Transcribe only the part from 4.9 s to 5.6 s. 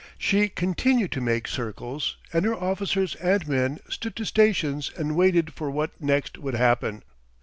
and waited